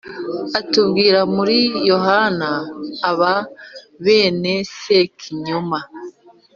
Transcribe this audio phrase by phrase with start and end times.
[0.59, 1.57] atubwira muri
[1.89, 2.49] Yohani
[3.09, 3.33] Aba
[4.03, 5.79] bene Sekinyoma,"